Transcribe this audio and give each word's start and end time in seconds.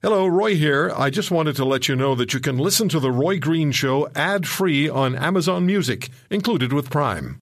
Hello, 0.00 0.28
Roy 0.28 0.54
here. 0.54 0.92
I 0.94 1.10
just 1.10 1.32
wanted 1.32 1.56
to 1.56 1.64
let 1.64 1.88
you 1.88 1.96
know 1.96 2.14
that 2.14 2.32
you 2.32 2.38
can 2.38 2.56
listen 2.56 2.88
to 2.90 3.00
The 3.00 3.10
Roy 3.10 3.40
Green 3.40 3.72
Show 3.72 4.08
ad 4.14 4.46
free 4.46 4.88
on 4.88 5.16
Amazon 5.16 5.66
Music, 5.66 6.10
included 6.30 6.72
with 6.72 6.88
Prime. 6.88 7.40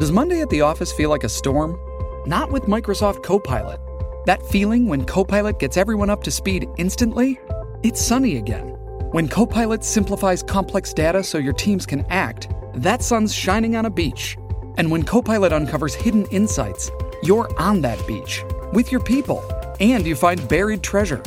Does 0.00 0.10
Monday 0.10 0.40
at 0.40 0.50
the 0.50 0.62
office 0.62 0.92
feel 0.92 1.10
like 1.10 1.22
a 1.22 1.28
storm? 1.28 1.78
Not 2.26 2.50
with 2.50 2.64
Microsoft 2.64 3.22
Copilot. 3.22 3.78
That 4.26 4.44
feeling 4.46 4.88
when 4.88 5.04
Copilot 5.04 5.60
gets 5.60 5.76
everyone 5.76 6.10
up 6.10 6.24
to 6.24 6.32
speed 6.32 6.66
instantly? 6.78 7.38
It's 7.84 8.04
sunny 8.04 8.36
again. 8.38 8.70
When 9.12 9.28
Copilot 9.28 9.84
simplifies 9.84 10.42
complex 10.42 10.92
data 10.92 11.22
so 11.22 11.38
your 11.38 11.52
teams 11.52 11.86
can 11.86 12.04
act, 12.10 12.48
that 12.74 13.04
sun's 13.04 13.32
shining 13.32 13.76
on 13.76 13.86
a 13.86 13.90
beach. 13.90 14.36
And 14.78 14.90
when 14.90 15.04
Copilot 15.04 15.52
uncovers 15.52 15.94
hidden 15.94 16.26
insights, 16.32 16.90
you're 17.22 17.48
on 17.56 17.82
that 17.82 18.04
beach 18.04 18.42
with 18.72 18.90
your 18.90 19.00
people 19.00 19.48
and 19.80 20.06
you 20.06 20.14
find 20.16 20.46
buried 20.48 20.82
treasure. 20.82 21.22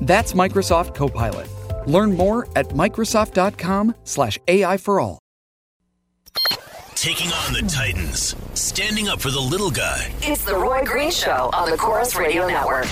That's 0.00 0.32
Microsoft 0.32 0.94
Copilot. 0.94 1.48
Learn 1.86 2.16
more 2.16 2.48
at 2.56 2.68
Microsoft.com/slash 2.68 4.38
AI 4.48 4.76
for 4.76 5.00
all. 5.00 5.18
Taking 6.94 7.30
on 7.32 7.52
the 7.52 7.70
Titans, 7.70 8.34
standing 8.54 9.08
up 9.08 9.20
for 9.20 9.30
the 9.30 9.40
little 9.40 9.70
guy. 9.70 10.10
It's 10.22 10.44
the 10.44 10.56
Roy 10.56 10.82
Green 10.84 11.10
Show 11.10 11.50
on 11.52 11.70
the 11.70 11.76
Corus 11.76 12.16
Radio 12.16 12.46
Network. 12.48 12.86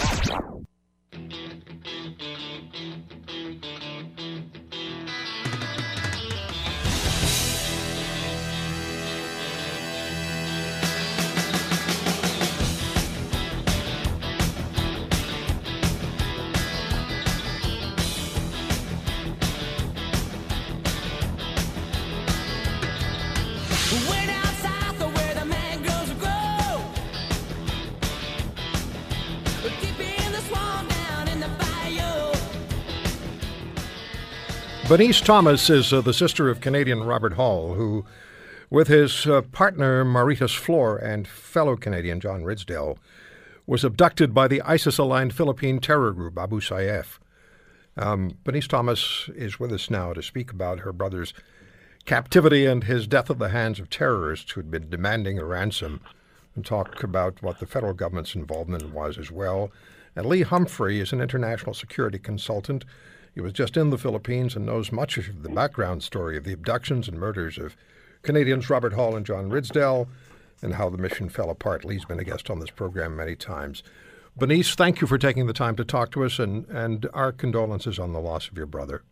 Bernice 34.93 35.23
Thomas 35.23 35.71
is 35.71 35.90
uh, 35.90 36.02
the 36.02 36.12
sister 36.12 36.51
of 36.51 36.60
Canadian 36.60 37.02
Robert 37.02 37.32
Hall, 37.32 37.73
who, 37.73 38.04
with 38.68 38.88
his 38.88 39.26
uh, 39.26 39.40
partner 39.40 40.04
Marites 40.04 40.54
Flor 40.54 40.99
and 40.99 41.26
fellow 41.26 41.76
Canadian 41.76 42.21
John 42.21 42.43
Ridsdale, 42.43 42.99
was 43.66 43.84
abducted 43.84 44.34
by 44.34 44.49
the 44.49 44.60
ISIS 44.60 44.99
aligned 44.99 45.32
Philippine 45.32 45.79
terror 45.79 46.12
group 46.12 46.37
Abu 46.37 46.60
Sayyaf. 46.60 47.18
Um, 47.96 48.37
Bernice 48.45 48.68
Thomas 48.68 49.30
is 49.34 49.59
with 49.59 49.73
us 49.73 49.88
now 49.88 50.12
to 50.12 50.23
speak 50.23 50.51
about 50.51 50.80
her 50.80 50.93
brother's 50.93 51.32
captivity 52.04 52.66
and 52.66 52.84
his 52.84 53.06
death 53.06 53.30
at 53.30 53.38
the 53.38 53.49
hands 53.49 53.80
of 53.80 53.88
terrorists 53.88 54.51
who 54.51 54.60
had 54.60 54.71
been 54.71 54.90
demanding 54.90 55.38
a 55.38 55.45
ransom, 55.46 56.02
and 56.54 56.66
talk 56.66 57.02
about 57.02 57.43
what 57.43 57.60
the 57.60 57.66
federal 57.66 57.95
government's 57.95 58.34
involvement 58.34 58.93
was 58.93 59.16
as 59.16 59.30
well. 59.30 59.71
And 60.15 60.27
Lee 60.27 60.43
Humphrey 60.43 61.01
is 61.01 61.15
an 61.15 61.23
international 61.23 61.73
security 61.73 62.18
consultant. 62.18 62.84
He 63.35 63.41
was 63.41 63.52
just 63.52 63.77
in 63.77 63.91
the 63.91 63.99
Philippines 63.99 64.56
and 64.56 64.66
knows 64.66 64.93
much 64.93 65.16
of 65.16 65.43
the 65.43 65.49
background 65.49 66.03
story 66.03 66.37
of 66.37 66.44
the 66.44 66.53
abductions 66.53 67.09
and 67.09 67.19
murders 67.19 67.59
of 67.59 67.77
Canadians 68.22 68.69
Robert 68.69 68.93
Hall 68.93 69.16
and 69.16 69.25
John 69.25 69.49
Ridsdale 69.49 70.06
and 70.61 70.75
how 70.75 70.89
the 70.89 70.99
mission 70.99 71.28
fell 71.28 71.50
apart. 71.50 71.84
Lee's 71.84 72.05
been 72.05 72.21
a 72.21 72.25
guest 72.25 72.50
on 72.50 72.61
this 72.61 72.71
program 72.71 73.16
many 73.16 73.34
times. 73.34 73.83
Bernice, 74.37 74.75
thank 74.75 75.00
you 75.00 75.06
for 75.06 75.19
taking 75.19 75.47
the 75.47 75.53
time 75.53 75.77
to 75.77 75.84
talk 75.84 76.11
to 76.12 76.25
us 76.25 76.39
and, 76.39 76.66
and 76.69 77.09
our 77.12 77.33
condolences 77.33 77.99
on 77.99 78.12
the 78.12 78.21
loss 78.21 78.49
of 78.49 78.56
your 78.56 78.66
brother. 78.66 79.03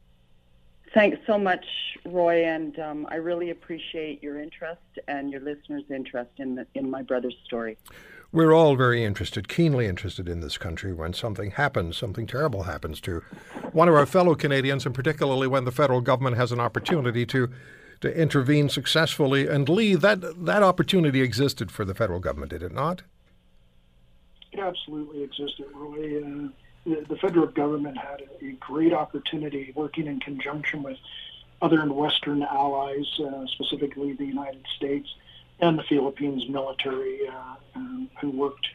Thanks 0.95 1.19
so 1.27 1.39
much, 1.39 1.65
Roy, 2.05 2.45
and 2.45 2.79
um, 2.79 3.07
I 3.11 3.17
really 3.17 3.51
appreciate 3.51 4.23
your 4.23 4.41
interest 4.41 4.81
and 5.07 5.31
your 5.31 5.41
listeners' 5.41 5.85
interest 5.89 6.31
in 6.39 6.57
the, 6.57 6.67
in 6.75 6.91
my 6.91 7.03
brother's 7.03 7.37
story. 7.45 7.79
We're 8.33 8.53
all 8.53 8.77
very 8.77 9.05
interested, 9.05 9.49
keenly 9.49 9.87
interested 9.87 10.29
in 10.29 10.41
this 10.41 10.57
country 10.57 10.93
when 10.93 11.15
something 11.15 11.51
happens, 11.53 11.97
something 11.97 12.29
terrible 12.29 12.63
happens 12.63 13.01
to 13.01 13.25
one 13.73 13.89
of 13.89 13.95
our 13.95 14.07
fellow 14.07 14.37
Canadians, 14.37 14.87
and 14.87 14.95
particularly 14.95 15.49
when 15.49 15.65
the 15.65 15.73
federal 15.73 16.01
government 16.01 16.37
has 16.37 16.53
an 16.53 16.61
opportunity 16.61 17.27
to 17.27 17.49
to 18.01 18.19
intervene 18.19 18.69
successfully. 18.69 19.47
And 19.47 19.69
Lee, 19.69 19.95
that 19.95 20.45
that 20.45 20.63
opportunity 20.63 21.23
existed 21.23 21.71
for 21.71 21.85
the 21.85 21.95
federal 21.95 22.21
government, 22.21 22.51
did 22.51 22.63
it 22.63 22.73
not? 22.73 23.03
It 24.53 24.61
absolutely 24.61 25.23
existed, 25.25 25.67
Roy. 25.75 26.23
Uh, 26.23 26.49
the, 26.87 27.05
the 27.09 27.17
federal 27.17 27.49
government 27.49 27.99
had 27.99 28.23
a, 28.41 28.47
a 28.47 28.53
great 28.53 28.93
opportunity 28.93 29.73
working 29.75 30.07
in 30.07 30.21
conjunction 30.21 30.83
with 30.83 30.97
other 31.61 31.85
Western 31.93 32.43
allies, 32.43 33.07
uh, 33.21 33.45
specifically 33.49 34.15
the 34.15 34.25
United 34.25 34.65
States 34.77 35.09
and 35.61 35.79
the 35.79 35.83
Philippines 35.85 36.45
military, 36.49 37.29
uh, 37.29 37.55
um, 37.75 38.11
who 38.21 38.31
worked 38.31 38.67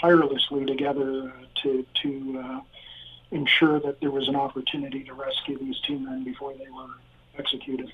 tirelessly 0.00 0.64
together 0.64 1.32
uh, 1.36 1.44
to 1.62 1.84
to 2.02 2.42
uh, 2.44 2.60
ensure 3.30 3.80
that 3.80 4.00
there 4.00 4.10
was 4.10 4.28
an 4.28 4.36
opportunity 4.36 5.04
to 5.04 5.14
rescue 5.14 5.58
these 5.58 5.78
two 5.86 5.98
men 5.98 6.24
before 6.24 6.52
they 6.54 6.70
were 6.70 6.94
executed. 7.38 7.92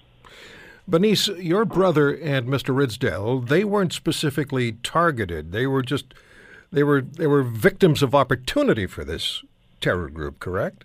Bernice, 0.89 1.29
your 1.29 1.65
brother 1.65 2.15
and 2.15 2.47
Mr. 2.47 2.75
Ridsdale, 2.75 3.47
they 3.47 3.65
weren't 3.65 3.93
specifically 3.93 4.73
targeted. 4.85 5.51
They 5.51 5.67
were 5.67 5.83
just 5.83 6.15
they 6.71 6.85
were 6.85 7.01
they 7.01 7.27
were 7.27 7.43
victims 7.43 8.03
of 8.03 8.15
opportunity 8.15 8.87
for 8.87 9.05
this 9.05 9.43
terror 9.81 10.09
group, 10.09 10.39
correct? 10.39 10.85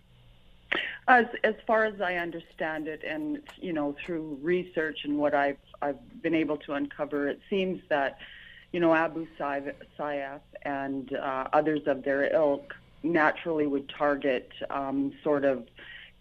As 1.07 1.25
as 1.43 1.55
far 1.65 1.85
as 1.85 1.99
I 1.99 2.15
understand 2.15 2.87
it, 2.87 3.03
and 3.03 3.39
you 3.59 3.73
know 3.73 3.95
through 4.05 4.37
research 4.41 4.99
and 5.03 5.17
what 5.17 5.33
I've 5.33 5.57
I've 5.81 6.21
been 6.21 6.35
able 6.35 6.57
to 6.57 6.73
uncover, 6.73 7.27
it 7.27 7.39
seems 7.49 7.81
that 7.89 8.17
you 8.71 8.79
know 8.79 8.93
Abu 8.93 9.27
Sayyaf 9.39 10.41
and 10.61 11.13
uh, 11.13 11.47
others 11.53 11.81
of 11.87 12.03
their 12.03 12.33
ilk 12.33 12.75
naturally 13.03 13.65
would 13.65 13.89
target 13.89 14.51
um, 14.69 15.11
sort 15.23 15.43
of 15.43 15.67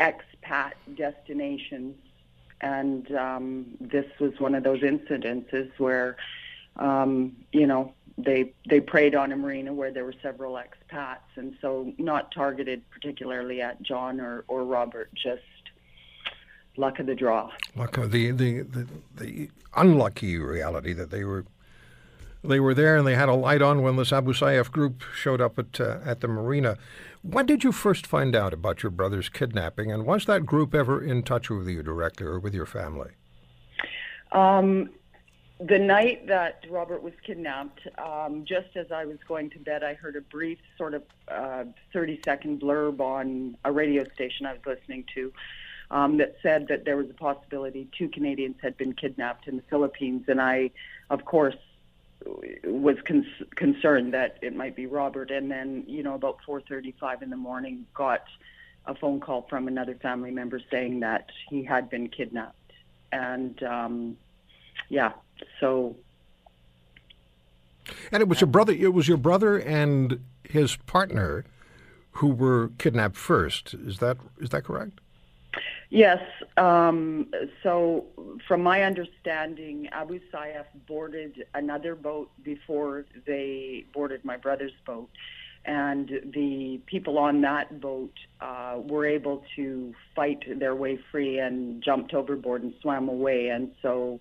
expat 0.00 0.72
destinations, 0.96 1.96
and 2.62 3.14
um, 3.14 3.66
this 3.80 4.06
was 4.19 4.32
one 4.40 4.54
of 4.54 4.64
those 4.64 4.80
incidences 4.80 5.70
where 5.76 6.16
um, 6.76 7.36
you 7.52 7.66
know 7.66 7.92
they 8.25 8.53
they 8.69 8.81
preyed 8.81 9.14
on 9.14 9.32
a 9.32 9.36
marina 9.36 9.72
where 9.72 9.92
there 9.92 10.04
were 10.04 10.14
several 10.22 10.54
expats, 10.54 11.36
and 11.36 11.56
so 11.60 11.92
not 11.98 12.32
targeted 12.32 12.82
particularly 12.91 13.60
at 13.60 13.82
John 13.82 14.20
or, 14.20 14.44
or 14.48 14.64
Robert, 14.64 15.10
just 15.14 15.42
luck 16.76 16.98
of 16.98 17.06
the 17.06 17.14
draw. 17.14 17.50
Luck 17.76 17.97
of 17.98 18.10
the, 18.10 18.31
the, 18.31 18.62
the, 18.62 18.86
the 19.16 19.50
unlucky 19.76 20.38
reality 20.38 20.92
that 20.92 21.10
they 21.10 21.25
were 21.25 21.44
they 22.42 22.58
were 22.58 22.72
there 22.72 22.97
and 22.97 23.06
they 23.06 23.14
had 23.14 23.28
a 23.28 23.34
light 23.34 23.60
on 23.60 23.82
when 23.82 23.97
this 23.97 24.12
Abu 24.12 24.32
Sayyaf 24.32 24.70
group 24.72 25.02
showed 25.14 25.41
up 25.41 25.58
at 25.58 25.81
uh, 25.81 25.98
at 26.04 26.20
the 26.20 26.28
marina. 26.28 26.78
When 27.22 27.44
did 27.44 27.62
you 27.62 27.70
first 27.70 28.06
find 28.06 28.34
out 28.34 28.54
about 28.54 28.82
your 28.82 28.91
brother's 28.91 29.28
kidnapping, 29.28 29.92
and 29.92 30.06
was 30.06 30.25
that 30.25 30.47
group 30.47 30.75
ever 30.75 31.02
in 31.02 31.22
touch 31.22 31.50
with 31.50 31.69
you 31.69 31.82
directly 31.82 32.26
or 32.26 32.38
with 32.38 32.54
your 32.54 32.64
family? 32.64 33.10
Um, 34.32 34.88
the 35.60 35.78
night 35.78 36.26
that 36.26 36.65
Robert 36.71 37.03
was 37.03 37.12
kidnapped, 37.25 37.81
um, 37.98 38.44
just 38.44 38.76
as 38.76 38.91
I 38.91 39.04
was 39.04 39.19
going 39.28 39.50
to 39.50 39.59
bed, 39.59 39.82
I 39.82 39.94
heard 39.94 40.16
a 40.16 40.21
brief 40.22 40.59
sort 40.78 40.94
of 40.94 41.03
uh, 41.28 41.65
30 41.93 42.21
second 42.25 42.60
blurb 42.60 43.00
on 43.00 43.56
a 43.65 43.70
radio 43.70 44.04
station 44.15 44.47
I 44.47 44.53
was 44.53 44.62
listening 44.65 45.04
to 45.15 45.32
um, 45.91 46.16
that 46.16 46.37
said 46.43 46.69
that 46.69 46.84
there 46.84 46.97
was 46.97 47.10
a 47.10 47.15
possibility 47.15 47.88
two 47.97 48.09
Canadians 48.09 48.56
had 48.62 48.76
been 48.78 48.94
kidnapped 48.94 49.49
in 49.49 49.56
the 49.56 49.62
Philippines. 49.69 50.25
And 50.28 50.41
I, 50.41 50.70
of 51.10 51.26
course, 51.26 51.56
was 52.65 52.97
con- 53.06 53.26
concerned 53.54 54.15
that 54.15 54.38
it 54.41 54.56
might 54.56 54.75
be 54.75 54.87
Robert. 54.87 55.31
And 55.31 55.50
then, 55.50 55.84
you 55.87 56.03
know, 56.03 56.15
about 56.15 56.38
4:35 56.47 57.22
in 57.22 57.31
the 57.31 57.37
morning, 57.37 57.87
got 57.93 58.25
a 58.87 58.94
phone 58.94 59.20
call 59.20 59.43
from 59.43 59.69
another 59.69 59.94
family 59.96 60.31
member 60.31 60.58
saying 60.70 61.00
that 61.00 61.31
he 61.50 61.64
had 61.64 61.90
been 61.90 62.08
kidnapped. 62.08 62.56
And 63.12 63.62
um, 63.62 64.17
yeah, 64.88 65.12
so 65.58 65.96
And 68.12 68.20
it 68.20 68.28
was 68.28 68.40
your 68.40 68.48
brother. 68.48 68.72
It 68.72 68.92
was 68.94 69.08
your 69.08 69.16
brother 69.16 69.58
and 69.58 70.20
his 70.44 70.76
partner 70.76 71.44
who 72.12 72.28
were 72.28 72.70
kidnapped 72.78 73.16
first. 73.16 73.75
Is 73.75 73.98
that 73.98 74.19
is 74.40 74.50
that 74.50 74.64
correct? 74.64 75.00
Yes. 75.90 76.20
Um, 76.56 77.32
so, 77.64 78.06
from 78.46 78.62
my 78.62 78.84
understanding, 78.84 79.88
Abu 79.90 80.20
Sayyaf 80.32 80.66
boarded 80.87 81.44
another 81.54 81.96
boat 81.96 82.31
before 82.44 83.06
they 83.26 83.84
boarded 83.93 84.25
my 84.25 84.36
brother's 84.36 84.72
boat. 84.86 85.10
And 85.64 86.08
the 86.32 86.81
people 86.86 87.19
on 87.19 87.40
that 87.43 87.81
boat 87.81 88.14
uh, 88.40 88.78
were 88.78 89.04
able 89.04 89.44
to 89.56 89.93
fight 90.14 90.44
their 90.58 90.75
way 90.75 90.98
free 91.10 91.38
and 91.38 91.82
jumped 91.82 92.14
overboard 92.14 92.62
and 92.62 92.72
swam 92.81 93.08
away. 93.08 93.48
And 93.48 93.72
so 93.82 94.20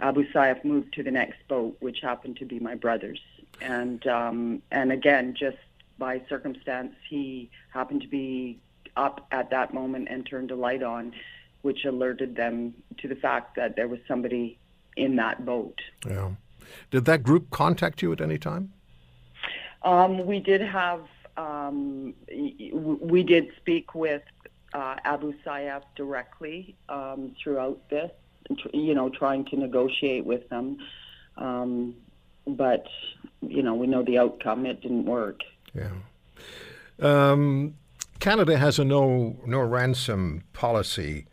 Abu 0.00 0.24
Sayyaf 0.32 0.64
moved 0.64 0.94
to 0.94 1.02
the 1.02 1.10
next 1.10 1.38
boat, 1.48 1.76
which 1.80 2.00
happened 2.00 2.36
to 2.38 2.44
be 2.44 2.58
my 2.58 2.74
brother's. 2.74 3.20
And 3.60 4.06
um, 4.06 4.62
and 4.70 4.92
again, 4.92 5.34
just 5.38 5.58
by 5.98 6.22
circumstance, 6.28 6.94
he 7.08 7.50
happened 7.70 8.02
to 8.02 8.08
be 8.08 8.58
up 8.96 9.26
at 9.30 9.50
that 9.50 9.72
moment 9.74 10.08
and 10.10 10.26
turned 10.26 10.50
a 10.50 10.56
light 10.56 10.82
on, 10.82 11.12
which 11.62 11.84
alerted 11.84 12.36
them 12.36 12.74
to 12.98 13.08
the 13.08 13.14
fact 13.14 13.56
that 13.56 13.76
there 13.76 13.88
was 13.88 14.00
somebody 14.08 14.58
in 14.96 15.16
that 15.16 15.44
boat. 15.44 15.80
Yeah. 16.06 16.30
Did 16.90 17.04
that 17.04 17.22
group 17.22 17.50
contact 17.50 18.02
you 18.02 18.12
at 18.12 18.20
any 18.20 18.38
time? 18.38 18.72
Um, 19.82 20.26
we 20.26 20.40
did 20.40 20.60
have, 20.60 21.02
um, 21.36 22.14
we 22.28 23.22
did 23.22 23.48
speak 23.56 23.94
with 23.94 24.22
uh, 24.74 24.96
Abu 25.04 25.32
Sayyaf 25.44 25.82
directly 25.96 26.76
um, 26.88 27.34
throughout 27.42 27.80
this, 27.88 28.10
you 28.72 28.94
know, 28.94 29.08
trying 29.08 29.44
to 29.46 29.56
negotiate 29.56 30.24
with 30.24 30.48
them. 30.48 30.78
Um, 31.36 31.94
but, 32.46 32.86
you 33.40 33.62
know, 33.62 33.74
we 33.74 33.86
know 33.86 34.02
the 34.02 34.18
outcome. 34.18 34.66
It 34.66 34.80
didn't 34.80 35.04
work. 35.04 35.40
Yeah. 35.74 35.90
Um, 37.00 37.74
Canada 38.18 38.58
has 38.58 38.78
a 38.78 38.84
no 38.84 39.36
no 39.46 39.60
ransom 39.60 40.44
policy, 40.52 41.26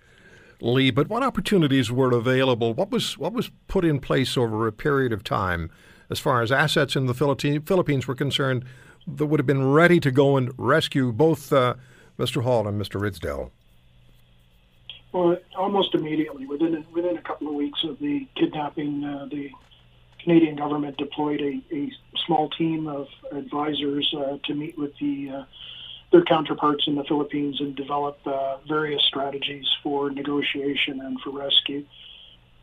Lee. 0.61 0.89
But 0.89 1.09
what 1.09 1.21
opportunities 1.23 1.91
were 1.91 2.11
available? 2.11 2.73
What 2.73 2.91
was 2.91 3.17
what 3.17 3.33
was 3.33 3.51
put 3.67 3.83
in 3.83 3.99
place 3.99 4.37
over 4.37 4.67
a 4.67 4.71
period 4.71 5.11
of 5.11 5.23
time, 5.23 5.69
as 6.09 6.19
far 6.19 6.41
as 6.41 6.51
assets 6.51 6.95
in 6.95 7.05
the 7.05 7.13
Philippines 7.13 8.07
were 8.07 8.15
concerned, 8.15 8.63
that 9.05 9.25
would 9.25 9.39
have 9.39 9.47
been 9.47 9.69
ready 9.69 9.99
to 9.99 10.11
go 10.11 10.37
and 10.37 10.51
rescue 10.57 11.11
both 11.11 11.51
uh, 11.51 11.75
Mr. 12.17 12.43
Hall 12.43 12.67
and 12.67 12.81
Mr. 12.81 12.99
Ridsdale. 12.99 13.51
Well, 15.13 15.37
almost 15.55 15.95
immediately, 15.95 16.45
within 16.45 16.85
within 16.93 17.17
a 17.17 17.21
couple 17.21 17.47
of 17.47 17.55
weeks 17.55 17.83
of 17.83 17.99
the 17.99 18.27
kidnapping, 18.35 19.03
uh, 19.03 19.27
the 19.31 19.49
Canadian 20.19 20.55
government 20.55 20.97
deployed 20.97 21.41
a, 21.41 21.61
a 21.73 21.91
small 22.25 22.49
team 22.49 22.87
of 22.87 23.07
advisors 23.31 24.13
uh, 24.17 24.37
to 24.45 24.53
meet 24.53 24.77
with 24.77 24.91
the 24.99 25.29
uh, 25.29 25.43
their 26.11 26.23
counterparts 26.23 26.83
in 26.87 26.95
the 26.95 27.03
Philippines 27.05 27.59
and 27.59 27.75
develop 27.75 28.19
uh, 28.25 28.57
various 28.67 29.01
strategies 29.03 29.65
for 29.83 30.09
negotiation 30.09 31.01
and 31.01 31.19
for 31.21 31.31
rescue, 31.31 31.85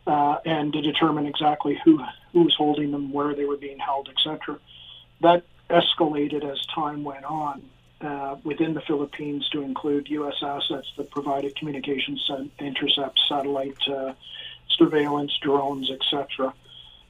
uh, 0.06 0.36
and 0.44 0.72
to 0.74 0.82
determine 0.82 1.26
exactly 1.26 1.80
who 1.84 1.98
who 2.32 2.42
was 2.42 2.54
holding 2.54 2.90
them, 2.90 3.10
where 3.10 3.34
they 3.34 3.46
were 3.46 3.56
being 3.56 3.78
held, 3.78 4.10
etc. 4.10 4.58
That 5.22 5.44
escalated 5.70 6.44
as 6.44 6.60
time 6.74 7.04
went 7.04 7.24
on 7.24 7.62
uh, 8.04 8.36
within 8.44 8.74
the 8.74 8.80
Philippines 8.82 9.48
to 9.50 9.62
include 9.62 10.08
U.S. 10.10 10.34
assets 10.42 10.86
that 10.96 11.10
provided 11.10 11.56
communications 11.56 12.24
and 12.28 12.50
intercept, 12.58 13.18
satellite 13.28 13.88
uh, 13.88 14.12
surveillance, 14.76 15.32
drones, 15.40 15.90
etc. 15.90 16.52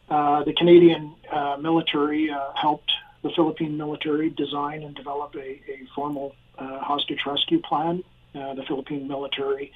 Uh, 0.08 0.44
the 0.44 0.52
Canadian 0.52 1.14
uh, 1.32 1.56
military 1.60 2.30
uh, 2.30 2.52
helped 2.54 2.92
the 3.22 3.30
Philippine 3.30 3.76
military 3.76 4.30
design 4.30 4.82
and 4.82 4.94
develop 4.94 5.34
a, 5.34 5.60
a 5.68 5.86
formal 5.94 6.34
uh, 6.58 6.78
hostage 6.80 7.20
rescue 7.26 7.60
plan. 7.60 8.02
The 8.32 8.64
Philippine 8.66 9.06
military, 9.06 9.72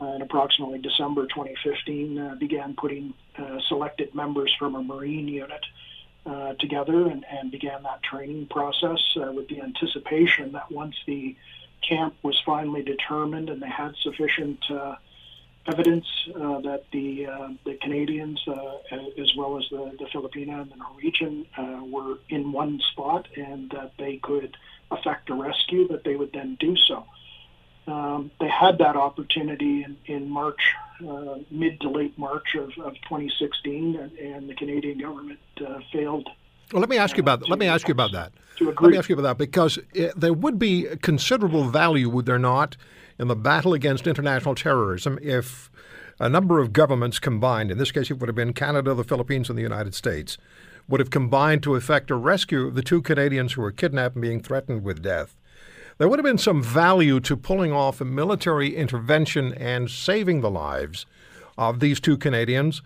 in 0.00 0.22
approximately 0.22 0.78
December 0.78 1.26
2015, 1.26 2.18
uh, 2.18 2.34
began 2.36 2.74
putting 2.74 3.14
selected 3.68 4.14
members 4.14 4.54
from 4.58 4.76
a 4.76 4.82
Marine 4.82 5.26
unit 5.26 5.64
uh, 6.26 6.54
together 6.54 7.08
and, 7.08 7.24
and 7.30 7.50
began 7.50 7.82
that 7.84 8.02
training 8.02 8.46
process 8.46 9.00
uh, 9.16 9.32
with 9.32 9.48
the 9.48 9.60
anticipation 9.60 10.52
that 10.52 10.70
once 10.70 10.96
the 11.06 11.36
camp 11.86 12.14
was 12.22 12.40
finally 12.44 12.82
determined 12.82 13.48
and 13.48 13.62
they 13.62 13.68
had 13.68 13.94
sufficient 14.02 14.58
uh, 14.70 14.96
evidence 15.66 16.06
uh, 16.34 16.60
that 16.60 16.84
the 16.92 17.26
uh, 17.26 17.48
the 17.64 17.74
Canadians, 17.74 18.40
uh, 18.46 18.76
as 19.18 19.34
well 19.36 19.58
as 19.58 19.64
the, 19.70 19.96
the 19.98 20.06
Filipina 20.06 20.62
and 20.62 20.70
the 20.70 20.76
Norwegian, 20.76 21.46
were 21.90 22.18
in 22.28 22.52
one 22.52 22.80
spot 22.92 23.28
and 23.36 23.70
that 23.70 23.92
they 23.98 24.16
could 24.16 24.56
effect 24.90 25.30
a 25.30 25.34
rescue, 25.34 25.88
that 25.88 26.04
they 26.04 26.16
would 26.16 26.32
then 26.32 26.56
do 26.58 26.76
so. 26.76 27.04
Um, 27.86 28.30
they 28.40 28.48
had 28.48 28.78
that 28.78 28.96
opportunity 28.96 29.84
in, 29.84 29.96
in 30.06 30.28
March, 30.28 30.74
uh, 31.08 31.38
mid 31.50 31.80
to 31.80 31.90
late 31.90 32.16
March 32.18 32.54
of, 32.56 32.68
of 32.84 32.94
2016, 33.08 33.96
and, 33.96 34.12
and 34.18 34.48
the 34.48 34.54
Canadian 34.54 34.98
government 34.98 35.40
uh, 35.66 35.78
failed 35.92 36.28
Well, 36.72 36.80
let 36.80 36.88
me 36.88 36.98
ask 36.98 37.16
you 37.16 37.22
about 37.22 37.48
let 37.48 37.58
me 37.58 37.66
ask 37.66 37.88
you 37.88 37.92
about 37.92 38.12
that. 38.12 38.32
Let 38.60 38.80
me 38.80 38.96
ask 38.96 39.08
you 39.08 39.14
about 39.14 39.22
that 39.22 39.38
because 39.38 39.78
uh 39.78 40.12
there 40.16 40.32
would 40.32 40.58
be 40.58 40.86
considerable 41.02 41.64
value, 41.68 42.08
would 42.08 42.26
there 42.26 42.38
not, 42.38 42.76
in 43.18 43.28
the 43.28 43.36
battle 43.36 43.72
against 43.72 44.06
international 44.06 44.54
terrorism 44.54 45.18
if 45.22 45.70
a 46.18 46.28
number 46.28 46.58
of 46.60 46.72
governments 46.72 47.18
combined, 47.18 47.70
in 47.70 47.78
this 47.78 47.92
case 47.92 48.10
it 48.10 48.18
would 48.18 48.28
have 48.28 48.36
been 48.36 48.52
Canada, 48.52 48.94
the 48.94 49.04
Philippines, 49.04 49.48
and 49.48 49.58
the 49.58 49.62
United 49.62 49.94
States, 49.94 50.38
would 50.88 51.00
have 51.00 51.10
combined 51.10 51.62
to 51.62 51.74
effect 51.74 52.10
a 52.10 52.14
rescue 52.14 52.66
of 52.66 52.74
the 52.74 52.82
two 52.82 53.02
Canadians 53.02 53.52
who 53.52 53.62
were 53.62 53.72
kidnapped 53.72 54.14
and 54.14 54.22
being 54.22 54.40
threatened 54.40 54.82
with 54.82 55.02
death. 55.02 55.36
There 55.98 56.08
would 56.08 56.18
have 56.18 56.24
been 56.24 56.38
some 56.38 56.62
value 56.62 57.20
to 57.20 57.36
pulling 57.36 57.72
off 57.72 58.00
a 58.00 58.04
military 58.04 58.76
intervention 58.76 59.54
and 59.54 59.90
saving 59.90 60.42
the 60.42 60.50
lives 60.50 61.06
of 61.56 61.80
these 61.80 62.00
two 62.00 62.18
Canadians. 62.18 62.82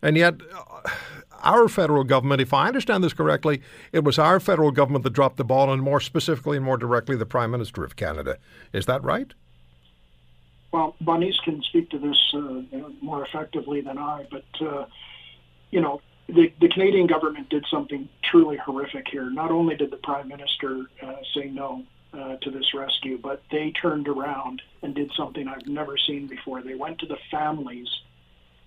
And 0.00 0.16
yet, 0.16 0.36
uh, 0.54 0.90
our 1.42 1.68
federal 1.68 2.04
government, 2.04 2.40
if 2.40 2.54
I 2.54 2.68
understand 2.68 3.04
this 3.04 3.12
correctly, 3.12 3.60
it 3.92 4.02
was 4.02 4.18
our 4.18 4.40
federal 4.40 4.70
government 4.70 5.04
that 5.04 5.12
dropped 5.12 5.36
the 5.36 5.44
ball, 5.44 5.70
and 5.70 5.82
more 5.82 6.00
specifically 6.00 6.56
and 6.56 6.64
more 6.64 6.78
directly, 6.78 7.16
the 7.16 7.26
Prime 7.26 7.50
Minister 7.50 7.84
of 7.84 7.96
Canada. 7.96 8.38
Is 8.72 8.86
that 8.86 9.04
right? 9.04 9.34
Well, 10.72 10.96
Bonnice 11.02 11.38
can 11.44 11.62
speak 11.62 11.90
to 11.90 11.98
this 11.98 12.18
uh, 12.34 12.88
more 13.02 13.24
effectively 13.26 13.82
than 13.82 13.98
I, 13.98 14.26
but 14.30 14.66
uh, 14.66 14.86
you 15.70 15.82
know, 15.82 16.00
the, 16.28 16.50
the 16.60 16.68
Canadian 16.68 17.06
government 17.06 17.50
did 17.50 17.66
something 17.70 18.08
truly 18.24 18.56
horrific 18.56 19.06
here. 19.08 19.30
Not 19.30 19.50
only 19.50 19.76
did 19.76 19.90
the 19.90 19.98
Prime 19.98 20.28
Minister 20.28 20.86
uh, 21.02 21.16
say 21.34 21.50
no 21.50 21.84
uh, 22.16 22.36
to 22.36 22.50
this 22.50 22.74
rescue, 22.74 23.18
but 23.18 23.42
they 23.50 23.70
turned 23.70 24.08
around 24.08 24.62
and 24.82 24.94
did 24.94 25.10
something 25.16 25.48
I've 25.48 25.66
never 25.66 25.96
seen 25.96 26.26
before. 26.26 26.62
They 26.62 26.74
went 26.74 27.00
to 27.00 27.06
the 27.06 27.18
families 27.30 27.88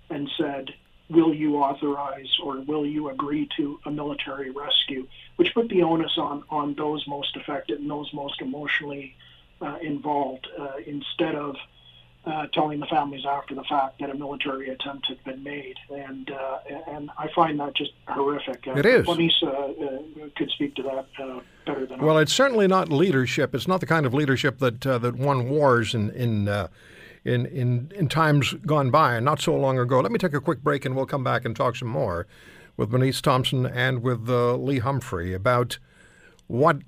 and 0.10 0.30
said, 0.38 0.74
"Will 1.10 1.34
you 1.34 1.58
authorize 1.58 2.38
or 2.44 2.60
will 2.62 2.86
you 2.86 3.10
agree 3.10 3.48
to 3.58 3.80
a 3.86 3.92
military 3.92 4.50
rescue?" 4.52 5.08
Which 5.38 5.54
put 5.54 5.70
the 5.70 5.84
onus 5.84 6.18
on 6.18 6.44
on 6.50 6.74
those 6.76 7.08
most 7.08 7.36
affected 7.36 7.80
and 7.80 7.90
those 7.90 8.12
most 8.14 8.42
emotionally 8.42 9.16
uh, 9.62 9.78
involved, 9.82 10.48
uh, 10.58 10.78
instead 10.86 11.36
of 11.36 11.56
uh, 12.28 12.48
telling 12.54 12.80
the 12.80 12.86
families 12.88 13.24
after 13.26 13.56
the 13.56 13.64
fact 13.64 14.00
that 14.00 14.10
a 14.10 14.14
military 14.14 14.70
attempt 14.70 15.08
had 15.08 15.24
been 15.24 15.42
made, 15.44 15.76
and 15.90 16.30
uh, 16.30 16.58
and 16.88 17.10
I 17.18 17.30
find 17.34 17.60
that 17.60 17.76
just 17.76 17.92
horrific. 18.08 18.68
Uh, 18.68 18.74
It 18.74 18.86
is. 18.86 19.06
Bonnice 19.06 19.42
uh, 19.44 19.48
uh, 19.48 20.28
could 20.36 20.50
speak 20.52 20.76
to 20.76 20.84
that 20.84 21.08
uh, 21.24 21.40
better 21.66 21.86
than 21.86 22.00
Well, 22.00 22.18
I. 22.18 22.22
it's 22.24 22.34
certainly 22.34 22.68
not 22.68 22.90
leadership. 22.92 23.56
It's 23.56 23.68
not 23.68 23.80
the 23.80 23.86
kind 23.86 24.06
of 24.06 24.14
leadership 24.14 24.60
that 24.60 24.86
uh, 24.86 24.98
that 25.00 25.16
won 25.16 25.50
wars 25.50 25.94
in 25.94 26.10
in, 26.12 26.50
uh, 26.50 26.68
in 27.24 27.46
in 27.46 27.92
in 27.96 28.10
times 28.10 28.54
gone 28.66 28.92
by, 28.92 29.16
and 29.16 29.24
not 29.24 29.40
so 29.40 29.56
long 29.56 29.80
ago. 29.80 30.02
Let 30.02 30.12
me 30.12 30.20
take 30.20 30.34
a 30.34 30.42
quick 30.42 30.62
break, 30.62 30.86
and 30.86 30.96
we'll 30.96 31.06
come 31.06 31.24
back 31.24 31.46
and 31.46 31.56
talk 31.56 31.78
some 31.78 31.88
more 31.90 32.28
with 32.76 32.90
Bernice 32.90 33.22
Thompson 33.22 33.66
and 33.66 34.04
with 34.04 34.30
uh, 34.30 34.56
Lee 34.56 34.80
Humphrey 34.80 35.34
about 35.34 35.80
what 36.48 36.82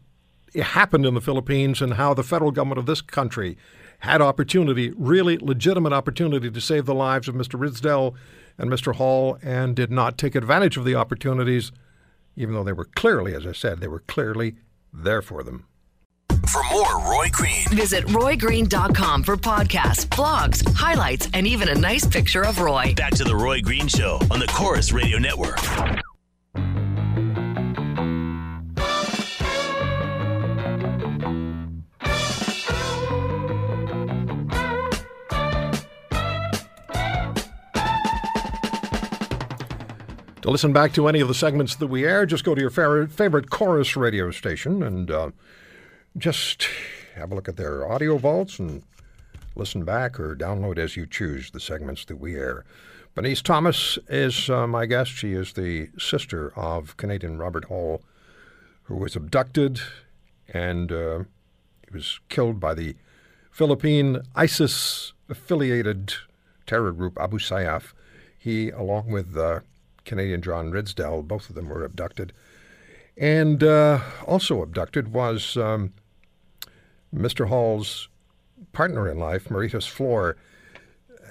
happened 0.56 1.06
in 1.06 1.14
the 1.14 1.22
Philippines 1.22 1.82
and 1.82 1.94
how 1.94 2.14
the 2.14 2.24
federal 2.24 2.52
government 2.52 2.80
of 2.80 2.86
this 2.88 3.02
country 3.02 3.58
had 4.00 4.22
opportunity, 4.22 4.92
really 4.98 5.38
legitimate 5.38 5.94
opportunity, 5.94 6.50
to 6.50 6.62
save 6.62 6.86
the 6.86 6.96
lives 6.96 7.28
of 7.28 7.36
Mr. 7.36 7.60
Ridsdale 7.60 8.16
and 8.58 8.70
Mr. 8.70 8.96
Hall, 8.96 9.38
and 9.42 9.76
did 9.76 9.92
not 9.92 10.18
take 10.18 10.36
advantage 10.36 10.78
of 10.78 10.86
the 10.86 10.96
opportunities, 10.96 11.72
even 12.36 12.54
though 12.54 12.64
they 12.64 12.74
were 12.74 12.86
clearly, 12.86 13.34
as 13.34 13.46
I 13.46 13.52
said, 13.52 13.80
they 13.80 13.88
were 13.88 14.02
clearly 14.02 14.56
there 14.94 15.22
for 15.22 15.44
them. 15.44 15.66
For 16.48 16.64
more 16.72 17.00
Roy 17.08 17.28
Green, 17.32 17.66
Visit 17.70 18.06
roygreen.com 18.06 19.24
for 19.24 19.38
podcasts, 19.38 20.06
blogs, 20.08 20.68
highlights, 20.76 21.30
and 21.34 21.46
even 21.46 21.70
a 21.70 21.76
nice 21.76 22.08
picture 22.08 22.44
of 22.44 22.60
Roy. 22.60 22.94
back 22.96 23.14
to 23.16 23.24
the 23.24 23.36
Roy 23.36 23.62
Green 23.62 23.88
Show 23.88 24.20
on 24.32 24.40
the 24.40 24.48
Corus 24.48 24.92
Radio 24.92 25.20
Network. 25.20 25.60
To 40.50 40.52
listen 40.52 40.74
back 40.74 40.94
to 40.94 41.08
any 41.08 41.20
of 41.20 41.28
the 41.28 41.36
segments 41.36 41.76
that 41.76 41.86
we 41.86 42.08
air, 42.08 42.26
just 42.26 42.44
go 42.44 42.56
to 42.56 42.60
your 42.60 42.72
favorite, 42.72 43.52
Corus 43.52 43.96
radio 43.96 44.32
station 44.32 44.82
and 44.82 45.12
uh, 45.12 45.30
just 46.18 46.68
have 47.14 47.32
a 47.32 47.36
look 47.36 47.48
at 47.48 47.56
their 47.56 47.88
audio 47.88 48.18
vaults 48.18 48.58
and 48.58 48.82
listen 49.56 49.86
back 49.86 50.20
or 50.20 50.36
download 50.36 50.80
as 50.80 50.98
you 50.98 51.06
choose 51.06 51.52
the 51.52 51.60
segments 51.60 52.04
that 52.06 52.16
we 52.16 52.36
air. 52.36 52.66
Bernice 53.14 53.44
Thomas 53.44 54.00
is 54.08 54.50
uh, 54.50 54.66
my 54.66 54.88
guest. 54.88 55.12
She 55.12 55.34
is 55.34 55.54
the 55.54 55.90
sister 56.00 56.52
of 56.58 56.98
Canadian 56.98 57.38
Robert 57.38 57.66
Hall, 57.66 58.02
who 58.86 58.96
was 58.96 59.16
abducted 59.16 59.80
and 60.52 60.92
uh, 60.92 61.20
he 61.88 61.94
was 61.94 62.22
killed 62.30 62.60
by 62.60 62.74
the 62.74 62.96
Philippine 63.52 64.24
ISIS 64.36 65.14
affiliated 65.30 66.16
terror 66.66 66.92
group 66.92 67.20
Abu 67.20 67.38
Sayyaf. 67.38 67.94
He, 68.36 68.72
along 68.72 69.12
with 69.12 69.38
uh, 69.38 69.60
Canadian 70.10 70.42
John 70.42 70.72
Ridsdale, 70.72 71.26
both 71.26 71.50
of 71.50 71.56
them 71.56 71.70
were 71.70 71.86
abducted. 71.86 72.34
And 73.16 73.64
uh, 73.64 74.00
also 74.26 74.64
abducted 74.64 75.14
was 75.14 75.56
um, 75.56 75.94
Mr. 77.16 77.48
Hall's 77.48 78.10
partner 78.74 79.08
in 79.08 79.20
life, 79.20 79.50
Marites 79.50 79.88
Flor. 79.88 80.36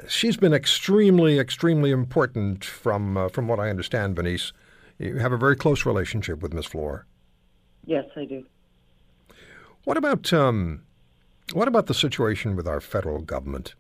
She's 0.06 0.36
been 0.36 0.54
extremely, 0.54 1.40
extremely 1.40 1.90
important 1.90 2.64
from 2.64 3.16
uh, 3.16 3.28
from 3.28 3.48
what 3.48 3.58
I 3.58 3.68
understand, 3.68 4.14
Benice. 4.14 4.52
You 4.98 5.16
have 5.16 5.32
a 5.32 5.36
very 5.36 5.56
close 5.56 5.84
relationship 5.84 6.40
with 6.40 6.54
Miss 6.54 6.66
Flor. 6.66 7.04
Yes, 7.84 8.04
I 8.16 8.26
do. 8.26 8.44
What 9.82 9.96
about 9.96 10.32
um, 10.32 10.82
what 11.52 11.66
about 11.66 11.86
the 11.86 11.94
situation 11.94 12.54
with 12.54 12.68
our 12.68 12.80
federal 12.80 13.22
government? 13.22 13.74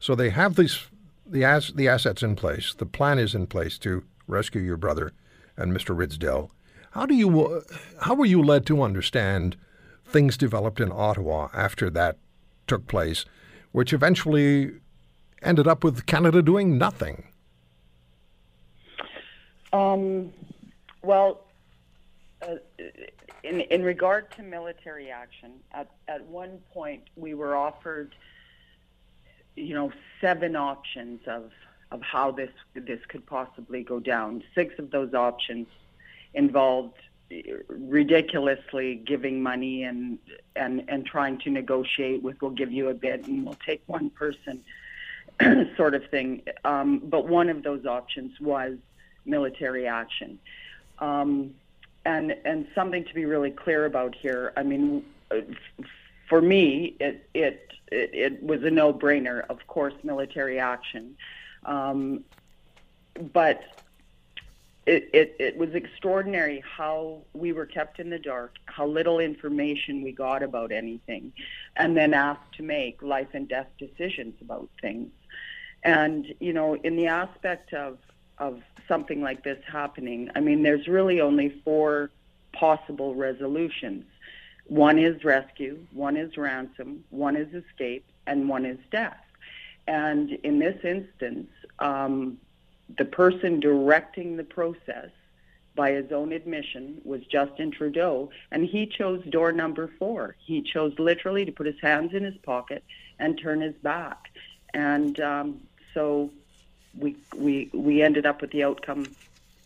So 0.00 0.16
they 0.16 0.30
have 0.30 0.56
these 0.56 0.88
the 1.24 1.44
as, 1.44 1.72
the 1.72 1.86
assets 1.86 2.22
in 2.22 2.34
place. 2.34 2.74
The 2.74 2.86
plan 2.86 3.20
is 3.20 3.34
in 3.34 3.46
place 3.46 3.78
to 3.78 4.02
rescue 4.26 4.62
your 4.62 4.76
brother 4.76 5.12
and 5.56 5.72
Mr. 5.72 5.96
Ridsdale. 5.96 6.50
How 6.92 7.06
do 7.06 7.14
you 7.14 7.62
how 8.02 8.14
were 8.14 8.26
you 8.26 8.42
led 8.42 8.66
to 8.66 8.82
understand 8.82 9.56
things 10.04 10.36
developed 10.36 10.80
in 10.80 10.92
Ottawa 10.92 11.48
after 11.52 11.90
that 11.90 12.18
took 12.66 12.86
place, 12.86 13.24
which 13.72 13.92
eventually 13.92 14.72
ended 15.42 15.66
up 15.66 15.82
with 15.82 16.06
Canada 16.06 16.42
doing 16.42 16.78
nothing? 16.78 17.24
Um, 19.72 20.32
well, 21.02 21.40
uh, 22.42 22.56
in 23.42 23.60
in 23.60 23.82
regard 23.82 24.30
to 24.32 24.42
military 24.42 25.10
action, 25.10 25.54
at 25.72 25.90
at 26.06 26.24
one 26.26 26.60
point 26.72 27.02
we 27.16 27.34
were 27.34 27.56
offered, 27.56 28.14
you 29.56 29.74
know, 29.74 29.92
seven 30.20 30.54
options 30.54 31.20
of 31.26 31.50
of 31.94 32.02
how 32.02 32.32
this 32.32 32.50
this 32.74 32.98
could 33.08 33.24
possibly 33.24 33.84
go 33.84 34.00
down. 34.00 34.42
Six 34.54 34.78
of 34.80 34.90
those 34.90 35.14
options 35.14 35.68
involved 36.34 36.98
ridiculously 37.68 38.96
giving 38.96 39.42
money 39.42 39.84
and 39.84 40.18
and 40.56 40.84
and 40.88 41.06
trying 41.06 41.38
to 41.38 41.50
negotiate 41.50 42.22
with 42.22 42.42
we'll 42.42 42.50
give 42.50 42.72
you 42.72 42.88
a 42.88 42.94
bit 42.94 43.26
and 43.26 43.44
we'll 43.46 43.58
take 43.64 43.82
one 43.86 44.10
person 44.10 44.62
sort 45.76 45.94
of 45.94 46.04
thing. 46.10 46.42
Um, 46.64 46.98
but 46.98 47.28
one 47.28 47.48
of 47.48 47.62
those 47.62 47.86
options 47.86 48.38
was 48.40 48.76
military 49.24 49.86
action. 49.86 50.38
Um, 50.98 51.54
and 52.04 52.34
and 52.44 52.66
something 52.74 53.04
to 53.04 53.14
be 53.14 53.24
really 53.24 53.52
clear 53.52 53.86
about 53.86 54.16
here. 54.16 54.52
I 54.56 54.64
mean, 54.64 55.04
for 56.28 56.42
me, 56.42 56.96
it 56.98 57.28
it 57.34 57.72
it, 57.92 58.10
it 58.12 58.42
was 58.42 58.64
a 58.64 58.70
no-brainer. 58.70 59.46
Of 59.48 59.66
course, 59.68 59.94
military 60.02 60.58
action, 60.58 61.16
um, 61.64 62.24
but 63.32 63.62
it, 64.86 65.08
it 65.12 65.36
it 65.38 65.56
was 65.56 65.74
extraordinary 65.74 66.62
how 66.76 67.22
we 67.32 67.52
were 67.52 67.66
kept 67.66 68.00
in 68.00 68.10
the 68.10 68.18
dark, 68.18 68.56
how 68.66 68.86
little 68.86 69.18
information 69.18 70.02
we 70.02 70.12
got 70.12 70.42
about 70.42 70.72
anything, 70.72 71.32
and 71.76 71.96
then 71.96 72.12
asked 72.12 72.52
to 72.56 72.62
make 72.62 73.02
life 73.02 73.28
and 73.32 73.48
death 73.48 73.68
decisions 73.78 74.34
about 74.40 74.68
things. 74.80 75.10
And 75.82 76.34
you 76.38 76.52
know, 76.52 76.74
in 76.76 76.96
the 76.96 77.06
aspect 77.06 77.72
of 77.72 77.98
of 78.38 78.60
something 78.86 79.22
like 79.22 79.42
this 79.42 79.62
happening, 79.66 80.30
I 80.34 80.40
mean, 80.40 80.62
there's 80.62 80.86
really 80.86 81.20
only 81.20 81.60
four 81.64 82.10
possible 82.52 83.14
resolutions. 83.14 84.04
One 84.66 84.98
is 84.98 85.24
rescue, 85.24 85.78
one 85.92 86.16
is 86.16 86.36
ransom, 86.36 87.04
one 87.10 87.36
is 87.36 87.52
escape, 87.54 88.04
and 88.26 88.48
one 88.48 88.64
is 88.66 88.78
death. 88.90 89.23
And 89.86 90.30
in 90.42 90.58
this 90.58 90.82
instance, 90.84 91.50
um, 91.78 92.38
the 92.96 93.04
person 93.04 93.60
directing 93.60 94.36
the 94.36 94.44
process, 94.44 95.10
by 95.74 95.90
his 95.90 96.12
own 96.12 96.32
admission, 96.32 97.00
was 97.04 97.20
Justin 97.26 97.72
Trudeau, 97.72 98.30
and 98.52 98.64
he 98.64 98.86
chose 98.86 99.24
door 99.24 99.50
number 99.50 99.90
four. 99.98 100.36
He 100.38 100.62
chose 100.62 100.96
literally 100.98 101.44
to 101.44 101.52
put 101.52 101.66
his 101.66 101.80
hands 101.82 102.14
in 102.14 102.22
his 102.22 102.36
pocket 102.38 102.84
and 103.18 103.38
turn 103.38 103.60
his 103.60 103.74
back. 103.76 104.30
And 104.72 105.18
um, 105.18 105.60
so 105.92 106.30
we 106.98 107.16
we 107.36 107.70
we 107.72 108.02
ended 108.02 108.24
up 108.24 108.40
with 108.40 108.52
the 108.52 108.62
outcome 108.62 109.06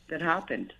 that 0.08 0.22
happened. 0.22 0.72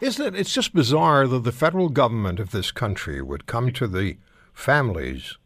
Isn't 0.00 0.34
it? 0.34 0.38
It's 0.38 0.52
just 0.52 0.72
bizarre 0.72 1.26
that 1.26 1.44
the 1.44 1.52
federal 1.52 1.88
government 1.88 2.40
of 2.40 2.52
this 2.52 2.70
country 2.70 3.20
would 3.20 3.46
come 3.46 3.72
to 3.72 3.86
the 3.86 4.16
families 4.54 5.36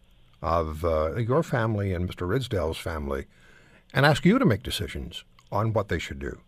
of 0.44 0.84
uh, 0.84 1.16
your 1.16 1.42
family 1.42 1.94
and 1.94 2.06
Mr. 2.06 2.28
Ridsdale's 2.28 2.76
family 2.76 3.24
and 3.94 4.04
ask 4.04 4.26
you 4.26 4.38
to 4.38 4.44
make 4.44 4.62
decisions 4.62 5.24
on 5.50 5.72
what 5.72 5.88
they 5.88 5.98
should 5.98 6.18
do. 6.18 6.38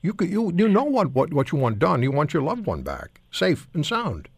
You 0.00 0.14
could, 0.14 0.30
you 0.30 0.52
you 0.54 0.68
know 0.68 0.84
what, 0.84 1.10
what 1.12 1.34
what 1.34 1.50
you 1.50 1.58
want 1.58 1.80
done. 1.80 2.02
You 2.04 2.12
want 2.12 2.32
your 2.32 2.42
loved 2.42 2.66
one 2.66 2.82
back, 2.82 3.20
safe 3.32 3.66
and 3.74 3.84
sound. 3.84 4.28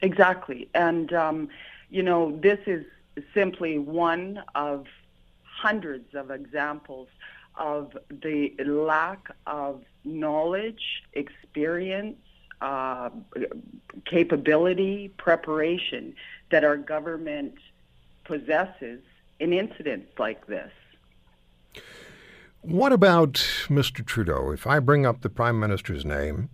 Exactly, 0.00 0.68
and 0.74 1.12
um, 1.12 1.48
you 1.88 2.02
know 2.02 2.36
this 2.42 2.58
is 2.66 2.84
simply 3.32 3.78
one 3.78 4.42
of 4.56 4.86
hundreds 5.44 6.14
of 6.16 6.32
examples 6.32 7.08
of 7.54 7.96
the 8.10 8.52
lack 8.64 9.30
of 9.46 9.84
knowledge, 10.04 11.04
experience, 11.12 12.18
uh, 12.60 13.10
capability, 14.04 15.08
preparation 15.16 16.14
that 16.50 16.64
our 16.64 16.76
government 16.76 17.54
possesses 18.24 19.00
in 19.40 19.52
incidents 19.52 20.12
like 20.18 20.46
this. 20.46 20.70
What 22.60 22.92
about 22.92 23.34
Mr. 23.68 24.04
Trudeau? 24.04 24.50
If 24.50 24.66
I 24.66 24.80
bring 24.80 25.06
up 25.06 25.20
the 25.20 25.30
Prime 25.30 25.60
Minister's 25.60 26.04
name 26.04 26.50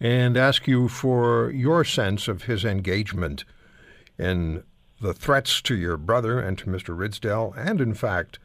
and 0.00 0.36
ask 0.36 0.66
you 0.66 0.88
for 0.88 1.50
your 1.50 1.84
sense 1.84 2.28
of 2.28 2.44
his 2.44 2.64
engagement 2.64 3.44
in 4.18 4.62
the 5.00 5.12
threats 5.12 5.60
to 5.62 5.74
your 5.74 5.96
brother 5.96 6.38
and 6.40 6.56
to 6.58 6.66
Mr. 6.66 6.96
Ridsdale, 6.96 7.54
and 7.56 7.80
in 7.80 7.94
fact 7.94 8.38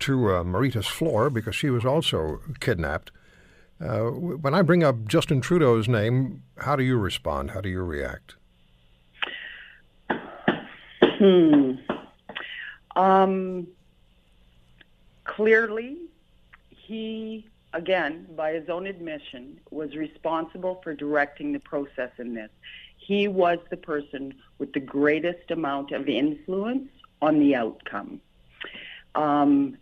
to 0.00 0.32
uh, 0.32 0.44
Marites 0.44 0.86
Flor, 0.86 1.28
because 1.30 1.56
she 1.56 1.70
was 1.70 1.84
also 1.84 2.40
kidnapped. 2.60 3.10
Uh, 3.80 4.10
when 4.10 4.54
I 4.54 4.62
bring 4.62 4.84
up 4.84 5.06
Justin 5.06 5.40
Trudeau's 5.40 5.88
name, 5.88 6.42
how 6.58 6.76
do 6.76 6.84
you 6.84 6.98
respond? 6.98 7.52
How 7.52 7.60
do 7.60 7.68
you 7.68 7.82
react? 7.82 8.36
Hmm. 11.18 11.72
Um, 12.94 13.66
clearly, 15.24 15.96
he, 16.70 17.46
again, 17.72 18.26
by 18.36 18.52
his 18.52 18.68
own 18.68 18.86
admission, 18.86 19.58
was 19.70 19.96
responsible 19.96 20.80
for 20.82 20.94
directing 20.94 21.52
the 21.52 21.58
process 21.60 22.10
in 22.18 22.34
this. 22.34 22.50
He 22.96 23.26
was 23.26 23.58
the 23.70 23.76
person 23.76 24.34
with 24.58 24.72
the 24.72 24.80
greatest 24.80 25.50
amount 25.50 25.90
of 25.92 26.08
influence 26.08 26.88
on 27.20 27.40
the 27.40 27.56
outcome. 27.56 28.20
Um, 29.14 29.76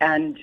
and 0.00 0.38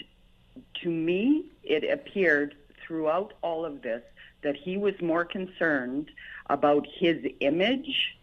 to 0.81 0.89
me, 0.89 1.45
it 1.63 1.83
appeared 1.89 2.55
throughout 2.85 3.33
all 3.41 3.65
of 3.65 3.81
this 3.81 4.03
that 4.43 4.55
he 4.55 4.77
was 4.77 4.93
more 5.01 5.25
concerned 5.25 6.11
about 6.49 6.85
his 6.99 7.25
image 7.39 8.17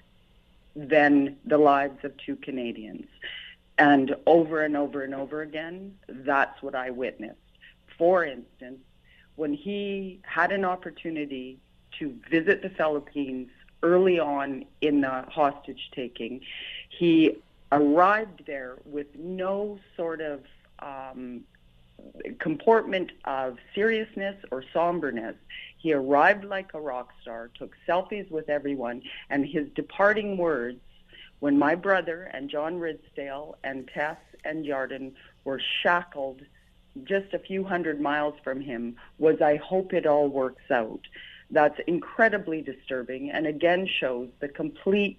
than 0.76 1.37
the 1.45 1.59
lives 1.59 2.04
of 2.04 2.16
two 2.16 2.37
Canadians. 2.37 3.07
And 3.78 4.14
over 4.26 4.62
and 4.62 4.76
over 4.76 5.02
and 5.02 5.14
over 5.14 5.43
again, 5.43 5.97
that's 6.09 6.62
what 6.62 6.75
I 6.75 6.90
witnessed. 6.90 7.38
For 7.99 8.25
instance, 8.25 8.81
when 9.37 9.52
he 9.52 10.21
had 10.23 10.52
an 10.52 10.64
opportunity 10.64 11.59
to 11.99 12.14
visit 12.31 12.62
the 12.62 12.71
Philippines 12.71 13.49
early 13.83 14.19
on 14.19 14.64
in 14.81 15.00
the 15.00 15.25
hostage 15.28 15.90
taking, 15.95 16.40
he 16.88 17.37
arrived 17.73 18.45
there 18.47 18.76
with 18.85 19.09
no 19.16 19.78
sort 19.97 20.21
of 20.21 20.45
um, 20.78 21.43
comportment 22.38 23.12
of 23.25 23.58
seriousness 23.75 24.37
or 24.50 24.64
somberness. 24.73 25.37
He 25.78 25.92
arrived 25.92 26.44
like 26.44 26.73
a 26.75 26.80
rock 26.80 27.11
star, 27.20 27.50
took 27.54 27.76
selfies 27.87 28.30
with 28.30 28.49
everyone, 28.49 29.02
and 29.30 29.46
his 29.46 29.68
departing 29.75 30.37
words 30.37 30.80
when 31.40 31.58
my 31.58 31.75
brother 31.75 32.30
and 32.32 32.49
John 32.49 32.78
Ridsdale 32.78 33.56
and 33.64 33.87
Tess 33.88 34.16
and 34.44 34.64
Kjartan 34.64 35.12
were 35.44 35.61
shackled 35.82 36.40
just 37.02 37.34
a 37.34 37.38
few 37.38 37.64
hundred 37.64 38.00
miles 38.00 38.34
from 38.42 38.61
him 38.61 38.96
was, 39.18 39.42
I 39.42 39.56
hope 39.56 39.92
it 39.92 40.06
all 40.06 40.28
works 40.28 40.70
out. 40.70 41.00
That's 41.50 41.78
incredibly 41.87 42.62
disturbing 42.62 43.30
and 43.30 43.46
again 43.46 43.87
shows 43.87 44.28
the 44.40 44.49
complete 44.49 45.18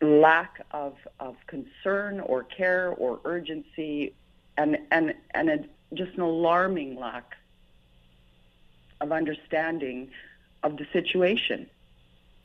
lack 0.00 0.64
of, 0.70 0.94
of 1.20 1.36
concern 1.46 2.20
or 2.20 2.44
care 2.44 2.90
or 2.90 3.20
urgency 3.24 4.14
and, 4.56 4.78
and, 4.90 5.14
and 5.34 5.68
just 5.94 6.14
an 6.14 6.20
alarming 6.20 6.96
lack 6.98 7.36
of 9.00 9.12
understanding 9.12 10.10
of 10.62 10.76
the 10.76 10.86
situation. 10.92 11.68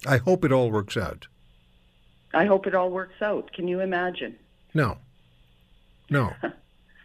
I 0.05 0.17
hope 0.17 0.43
it 0.43 0.51
all 0.51 0.71
works 0.71 0.97
out. 0.97 1.27
I 2.33 2.45
hope 2.45 2.65
it 2.65 2.75
all 2.75 2.89
works 2.89 3.21
out. 3.21 3.51
Can 3.53 3.67
you 3.67 3.79
imagine? 3.79 4.37
No. 4.73 4.97
No. 6.09 6.33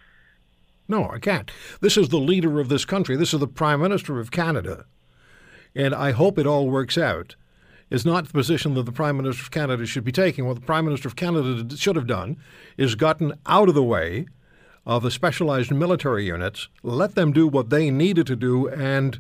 no, 0.88 1.11
I 1.11 1.19
can't. 1.19 1.50
This 1.81 1.97
is 1.97 2.09
the 2.09 2.19
leader 2.19 2.61
of 2.61 2.69
this 2.69 2.85
country. 2.85 3.16
This 3.16 3.35
is 3.35 3.40
the 3.40 3.47
Prime 3.47 3.81
Minister 3.81 4.21
of 4.21 4.31
Canada. 4.31 4.85
and 5.75 5.95
I 5.95 6.12
hope 6.12 6.38
it 6.38 6.47
all 6.47 6.71
works 6.71 6.97
out, 6.97 7.35
is 7.90 8.07
not 8.07 8.26
the 8.26 8.33
position 8.33 8.75
that 8.75 8.85
the 8.85 8.93
Prime 8.93 9.16
Minister 9.16 9.43
of 9.43 9.50
Canada 9.50 9.85
should 9.87 10.05
be 10.05 10.12
taking. 10.12 10.47
What 10.47 10.55
the 10.55 10.66
Prime 10.66 10.85
Minister 10.85 11.09
of 11.09 11.16
Canada 11.16 11.76
should 11.76 11.97
have 11.97 12.07
done 12.07 12.37
is 12.76 12.95
gotten 12.95 13.35
out 13.47 13.69
of 13.69 13.75
the 13.75 13.83
way 13.83 14.26
of 14.87 15.02
the 15.02 15.11
specialized 15.11 15.73
military 15.73 16.26
units, 16.26 16.69
let 16.83 17.16
them 17.16 17.33
do 17.33 17.49
what 17.49 17.71
they 17.71 17.90
needed 17.90 18.26
to 18.28 18.37
do, 18.37 18.69
and 18.69 19.19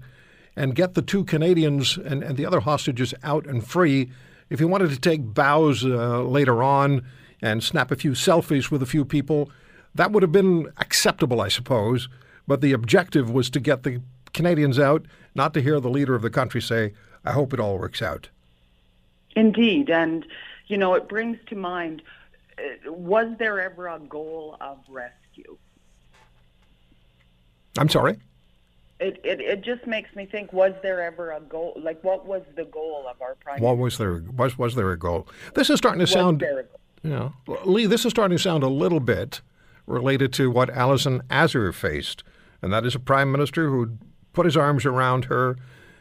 and 0.58 0.74
get 0.74 0.94
the 0.94 1.02
two 1.02 1.22
Canadians 1.24 1.98
and, 1.98 2.22
and 2.22 2.38
the 2.38 2.46
other 2.46 2.60
hostages 2.60 3.12
out 3.22 3.46
and 3.46 3.66
free. 3.66 4.10
If 4.48 4.58
he 4.58 4.64
wanted 4.64 4.88
to 4.90 4.98
take 4.98 5.34
bows 5.34 5.84
uh, 5.84 6.22
later 6.22 6.62
on 6.62 7.04
and 7.42 7.62
snap 7.62 7.90
a 7.90 7.96
few 7.96 8.12
selfies 8.12 8.70
with 8.70 8.82
a 8.82 8.86
few 8.86 9.04
people, 9.04 9.50
that 9.94 10.12
would 10.12 10.22
have 10.22 10.32
been 10.32 10.72
acceptable, 10.78 11.42
I 11.42 11.48
suppose. 11.48 12.08
But 12.46 12.62
the 12.62 12.72
objective 12.72 13.30
was 13.30 13.50
to 13.50 13.60
get 13.60 13.82
the 13.82 14.00
Canadians 14.32 14.78
out, 14.78 15.04
not 15.34 15.52
to 15.54 15.60
hear 15.60 15.78
the 15.78 15.90
leader 15.90 16.14
of 16.14 16.22
the 16.22 16.30
country 16.30 16.62
say, 16.62 16.94
I 17.24 17.32
hope 17.32 17.52
it 17.52 17.60
all 17.60 17.78
works 17.78 18.00
out. 18.00 18.30
Indeed, 19.34 19.90
and 19.90 20.24
you 20.68 20.78
know, 20.78 20.94
it 20.94 21.08
brings 21.08 21.38
to 21.48 21.56
mind: 21.56 22.00
uh, 22.56 22.92
was 22.92 23.28
there 23.38 23.60
ever 23.60 23.88
a 23.88 23.98
goal 23.98 24.56
of 24.60 24.78
rescue? 24.88 25.25
I'm 27.78 27.88
sorry? 27.88 28.18
It, 28.98 29.20
it 29.24 29.40
it 29.40 29.62
just 29.62 29.86
makes 29.86 30.14
me 30.16 30.24
think: 30.24 30.52
was 30.52 30.72
there 30.82 31.02
ever 31.02 31.32
a 31.32 31.40
goal? 31.40 31.74
Like, 31.76 32.02
what 32.02 32.26
was 32.26 32.42
the 32.54 32.64
goal 32.64 33.04
of 33.08 33.20
our 33.20 33.34
prime? 33.34 33.60
What 33.60 33.76
was 33.76 33.98
there 33.98 34.22
was 34.36 34.56
was 34.56 34.74
there 34.74 34.90
a 34.90 34.98
goal? 34.98 35.28
This 35.54 35.68
is 35.68 35.76
starting 35.76 35.98
to 35.98 36.04
was 36.04 36.12
sound 36.12 36.40
there 36.40 36.60
a 36.60 36.62
goal? 36.62 36.80
you 37.02 37.10
know, 37.10 37.32
Lee, 37.66 37.86
this 37.86 38.06
is 38.06 38.10
starting 38.10 38.36
to 38.38 38.42
sound 38.42 38.62
a 38.62 38.68
little 38.68 39.00
bit 39.00 39.42
related 39.86 40.32
to 40.34 40.50
what 40.50 40.70
Alison 40.70 41.20
Azer 41.28 41.74
faced, 41.74 42.24
and 42.62 42.72
that 42.72 42.86
is 42.86 42.94
a 42.94 42.98
prime 42.98 43.30
minister 43.30 43.68
who 43.68 43.98
put 44.32 44.46
his 44.46 44.56
arms 44.56 44.86
around 44.86 45.26
her 45.26 45.56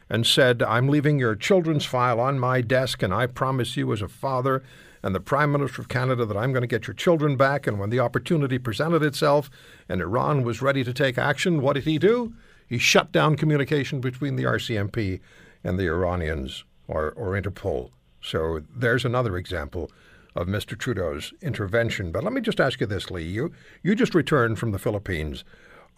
and 0.10 0.26
said, 0.26 0.64
"I'm 0.64 0.88
leaving 0.88 1.20
your 1.20 1.36
children's 1.36 1.84
file 1.84 2.22
on 2.22 2.40
my 2.40 2.62
desk, 2.62 3.04
and 3.04 3.14
I 3.14 3.28
promise 3.28 3.76
you, 3.76 3.92
as 3.92 4.02
a 4.02 4.08
father 4.08 4.64
and 5.06 5.16
the 5.16 5.22
prime 5.22 5.54
minister 5.54 5.82
of 5.82 5.88
Canada, 5.88 6.26
that 6.26 6.36
I'm 6.36 6.52
going 6.52 6.64
to 6.64 6.68
get 6.68 6.88
your 6.88 6.96
children 6.96 7.38
back." 7.38 7.66
And 7.66 7.80
when 7.80 7.92
the 7.92 8.02
opportunity 8.02 8.58
presented 8.58 9.04
itself, 9.04 9.50
and 9.88 10.02
Iran 10.02 10.44
was 10.44 10.62
ready 10.62 10.84
to 10.84 10.92
take 10.92 11.18
action, 11.18 11.62
what 11.62 11.74
did 11.74 11.86
he 11.86 11.98
do? 11.98 12.34
He 12.68 12.78
shut 12.78 13.14
down 13.14 13.38
communication 13.38 14.02
between 14.02 14.36
the 14.36 14.44
RCMP 14.44 15.22
and 15.64 15.80
the 15.80 15.88
Iranians 15.88 16.66
or, 16.88 17.12
or 17.12 17.40
Interpol. 17.40 17.92
So 18.22 18.62
there's 18.76 19.06
another 19.06 19.38
example 19.38 19.92
of 20.36 20.48
Mr. 20.48 20.78
Trudeau's 20.78 21.34
intervention. 21.42 22.12
But 22.12 22.24
let 22.24 22.34
me 22.34 22.42
just 22.42 22.60
ask 22.60 22.82
you 22.82 22.88
this, 22.88 23.10
Lee. 23.10 23.24
You, 23.24 23.52
you 23.84 23.96
just 23.96 24.16
returned 24.16 24.60
from 24.60 24.72
the 24.72 24.80
Philippines. 24.80 25.44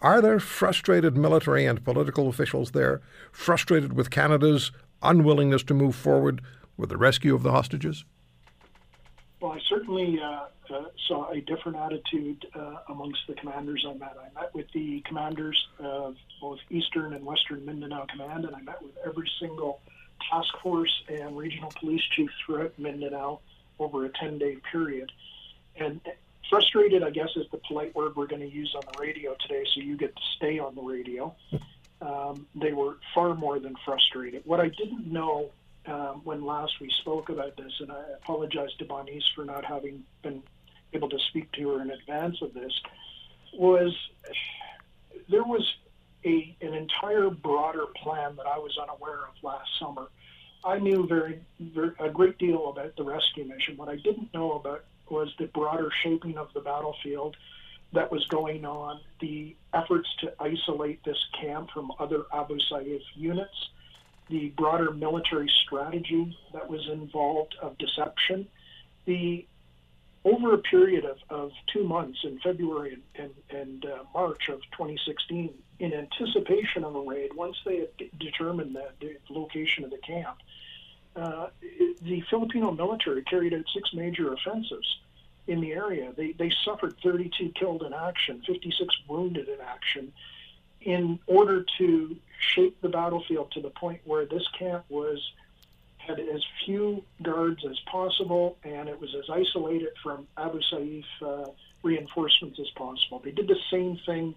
Are 0.02 0.22
there 0.22 0.40
frustrated 0.40 1.18
military 1.18 1.66
and 1.66 1.84
political 1.84 2.28
officials 2.28 2.72
there, 2.72 3.02
frustrated 3.32 3.94
with 3.94 4.12
Canada's 4.12 4.72
unwillingness 5.02 5.64
to 5.64 5.74
move 5.74 5.96
forward 5.96 6.42
with 6.76 6.90
the 6.90 6.98
rescue 6.98 7.34
of 7.34 7.42
the 7.42 7.52
hostages? 7.52 8.06
Well, 9.40 9.52
I 9.52 9.60
certainly 9.70 10.20
uh, 10.20 10.46
uh, 10.74 10.86
saw 11.08 11.30
a 11.30 11.42
different 11.42 11.78
attitude 11.78 12.48
uh, 12.56 12.78
amongst 12.90 13.20
the 13.28 13.36
commanders 13.36 13.86
I 13.88 13.94
met. 13.94 14.18
I 14.20 14.40
met 14.40 14.54
with 14.56 14.66
the 14.74 15.02
commanders 15.02 15.68
of 15.80 16.16
both 16.42 16.58
Eastern 16.72 17.14
and 17.14 17.24
Western 17.24 17.64
Mindanao 17.64 18.08
Command, 18.10 18.46
and 18.46 18.56
I 18.56 18.62
met 18.62 18.82
with 18.82 18.98
every 19.06 19.30
single 19.40 19.80
task 20.32 20.50
force 20.64 21.04
and 21.08 21.38
regional 21.38 21.72
police 21.80 22.02
chief 22.16 22.32
throughout 22.44 22.78
Mindanao 22.80 23.40
over 23.78 24.06
a 24.06 24.10
10 24.10 24.40
day 24.40 24.58
period. 24.72 25.12
And 25.76 26.02
frustrated, 26.50 27.04
I 27.04 27.12
guess, 27.12 27.30
is 27.36 27.46
the 27.52 27.60
polite 27.68 27.94
word 27.94 28.16
we're 28.16 28.26
going 28.26 28.42
to 28.42 28.50
use 28.50 28.74
on 28.76 28.82
the 28.92 29.00
radio 29.00 29.36
today, 29.40 29.66
so 29.76 29.82
you 29.82 29.98
get 29.98 30.16
to 30.16 30.22
stay 30.36 30.58
on 30.60 30.76
the 30.76 30.82
radio. 30.82 31.36
Um, 32.00 32.46
they 32.54 32.74
were 32.74 32.98
far 33.16 33.34
more 33.34 33.58
than 33.58 33.76
frustrated. 33.84 34.44
What 34.46 34.60
I 34.60 34.68
didn't 34.68 35.12
know 35.12 35.50
um, 35.88 36.22
when 36.24 36.46
last 36.46 36.80
we 36.80 36.90
spoke 37.02 37.30
about 37.30 37.56
this, 37.58 37.74
and 37.80 37.92
I 37.92 38.02
apologize 38.22 38.74
to 38.80 38.86
Bonise 38.86 39.24
for 39.36 39.46
not 39.46 39.66
having 39.66 40.04
been 40.22 40.44
able 40.94 41.10
to 41.10 41.20
speak 41.30 41.52
to 41.54 41.70
her 41.70 41.82
in 41.82 41.92
advance 41.92 42.42
of 42.42 42.54
this, 42.54 42.74
was 43.54 43.96
there 45.30 45.44
was 45.44 45.66
a 46.26 46.56
an 46.62 46.74
entire 46.74 47.30
broader 47.30 47.86
plan 47.96 48.36
that 48.38 48.46
I 48.46 48.58
was 48.58 48.78
unaware 48.82 49.28
of 49.28 49.44
last 49.44 49.70
summer. 49.80 50.08
I 50.64 50.80
knew 50.80 51.08
very, 51.08 51.40
very 51.60 51.92
a 52.00 52.10
great 52.10 52.38
deal 52.38 52.70
about 52.70 52.96
the 52.96 53.04
rescue 53.04 53.46
mission. 53.46 53.78
What 53.78 53.90
I 53.90 53.96
didn't 53.96 54.34
know 54.34 54.54
about 54.54 54.84
was 55.10 55.34
the 55.38 55.46
broader 55.46 55.90
shaping 56.04 56.38
of 56.38 56.52
the 56.54 56.60
battlefield 56.60 57.38
that 57.94 58.12
was 58.12 58.26
going 58.28 58.66
on, 58.66 59.00
the 59.22 59.56
efforts 59.74 60.10
to 60.20 60.34
isolate 60.40 61.04
this 61.06 61.24
camp 61.40 61.70
from 61.72 61.92
other 62.00 62.24
Abu 62.34 62.58
Sayyaf 62.70 63.02
units, 63.16 63.70
the 64.30 64.50
broader 64.50 64.92
military 64.92 65.50
strategy 65.66 66.38
that 66.54 66.70
was 66.70 66.88
involved 66.90 67.56
of 67.62 67.78
deception, 67.78 68.48
the 69.06 69.46
over 70.26 70.54
a 70.54 70.58
period 70.58 71.06
of, 71.06 71.18
of 71.30 71.52
two 71.72 71.84
months 71.84 72.20
in 72.24 72.38
February 72.40 72.98
and, 73.16 73.32
and, 73.50 73.86
uh, 73.86 74.04
March 74.14 74.50
of 74.50 74.62
2016, 74.72 75.54
in 75.80 75.94
anticipation 75.94 76.84
of 76.84 76.96
a 76.96 77.00
raid, 77.00 77.32
once 77.34 77.56
they 77.66 77.78
had 77.78 77.98
de- 77.98 78.12
determined 78.20 78.76
the, 78.76 78.90
the 79.00 79.18
location 79.30 79.86
of 79.86 79.92
the 79.92 79.98
camp, 80.00 80.38
uh, 81.16 81.48
the 82.02 82.22
Filipino 82.30 82.72
military 82.72 83.24
carried 83.24 83.54
out 83.54 83.64
six 83.74 83.94
major 83.94 84.34
offensives 84.34 85.00
in 85.48 85.62
the 85.62 85.72
area. 85.72 86.12
They, 86.16 86.34
they 86.34 86.52
suffered 86.66 86.96
32 87.02 87.54
killed 87.58 87.84
in 87.84 87.94
action, 87.94 88.44
56 88.46 88.96
wounded 89.08 89.48
in 89.48 89.62
action, 89.62 90.12
in 90.82 91.20
order 91.28 91.66
to 91.78 92.16
shape 92.40 92.80
the 92.82 92.90
battlefield 92.90 93.52
to 93.52 93.62
the 93.62 93.70
point 93.70 94.02
where 94.06 94.26
this 94.26 94.48
camp 94.58 94.86
was 94.90 95.20
had 95.98 96.20
as 96.20 96.42
few 96.66 97.04
guards 97.22 97.66
as 97.70 97.78
possible, 97.92 98.58
and 98.64 98.88
it 98.88 99.00
was 99.00 99.14
as 99.16 99.30
isolated 99.30 99.90
from 100.02 100.28
Abu 100.38 100.62
Sayyaf 100.72 101.04
uh, 101.22 101.52
reinforcements 101.84 102.60
as 102.60 102.70
possible. 102.76 103.20
They 103.24 103.32
did 103.32 103.48
the 103.48 103.60
same 103.70 104.00
thing 104.06 104.36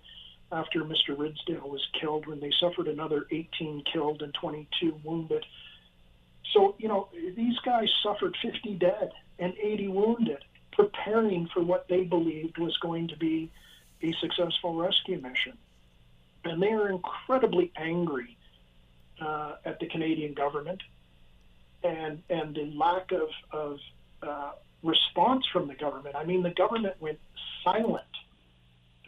after 0.52 0.80
Mr. 0.80 1.16
Ridsdale 1.16 1.68
was 1.68 1.86
killed 2.00 2.26
when 2.26 2.40
they 2.40 2.52
suffered 2.60 2.88
another 2.88 3.26
18 3.30 3.84
killed 3.92 4.22
and 4.22 4.34
22 4.34 5.00
wounded. 5.04 5.46
So, 6.52 6.74
you 6.78 6.88
know, 6.88 7.08
these 7.36 7.58
guys 7.60 7.88
suffered 8.02 8.36
50 8.42 8.74
dead 8.74 9.12
and 9.38 9.54
80 9.56 9.88
wounded, 9.88 10.44
preparing 10.72 11.48
for 11.54 11.62
what 11.62 11.86
they 11.88 12.02
believed 12.02 12.58
was 12.58 12.76
going 12.78 13.08
to 13.08 13.16
be 13.16 13.50
a 14.02 14.12
successful 14.20 14.74
rescue 14.74 15.20
mission. 15.20 15.56
And 16.44 16.62
they 16.62 16.72
are 16.72 16.88
incredibly 16.88 17.70
angry 17.76 18.36
uh, 19.20 19.56
at 19.64 19.78
the 19.78 19.86
Canadian 19.86 20.34
government 20.34 20.82
and 21.82 22.22
and 22.28 22.54
the 22.54 22.72
lack 22.74 23.12
of 23.12 23.28
of 23.52 23.78
uh, 24.22 24.52
response 24.82 25.46
from 25.52 25.68
the 25.68 25.74
government. 25.74 26.16
I 26.16 26.24
mean, 26.24 26.42
the 26.42 26.50
government 26.50 26.94
went 27.00 27.18
silent 27.64 28.04